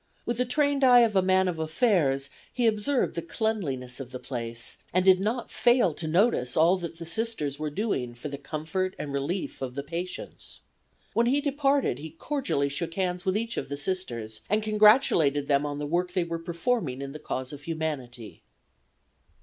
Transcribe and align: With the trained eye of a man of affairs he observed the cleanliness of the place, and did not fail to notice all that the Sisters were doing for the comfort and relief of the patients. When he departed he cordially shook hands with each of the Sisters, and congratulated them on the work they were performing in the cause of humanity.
With 0.25 0.37
the 0.37 0.45
trained 0.45 0.83
eye 0.83 1.01
of 1.01 1.15
a 1.15 1.21
man 1.21 1.47
of 1.47 1.59
affairs 1.59 2.31
he 2.51 2.65
observed 2.65 3.13
the 3.13 3.21
cleanliness 3.21 3.99
of 3.99 4.09
the 4.11 4.17
place, 4.17 4.79
and 4.91 5.05
did 5.05 5.19
not 5.19 5.51
fail 5.51 5.93
to 5.93 6.07
notice 6.07 6.57
all 6.57 6.75
that 6.77 6.97
the 6.97 7.05
Sisters 7.05 7.59
were 7.59 7.69
doing 7.69 8.15
for 8.15 8.27
the 8.27 8.39
comfort 8.39 8.95
and 8.97 9.13
relief 9.13 9.61
of 9.61 9.75
the 9.75 9.83
patients. 9.83 10.61
When 11.13 11.27
he 11.27 11.39
departed 11.39 11.99
he 11.99 12.09
cordially 12.09 12.67
shook 12.67 12.95
hands 12.95 13.25
with 13.25 13.37
each 13.37 13.57
of 13.57 13.69
the 13.69 13.77
Sisters, 13.77 14.41
and 14.49 14.63
congratulated 14.63 15.47
them 15.47 15.67
on 15.67 15.77
the 15.77 15.85
work 15.85 16.13
they 16.13 16.23
were 16.23 16.39
performing 16.39 16.99
in 17.03 17.11
the 17.11 17.19
cause 17.19 17.53
of 17.53 17.61
humanity. 17.61 18.41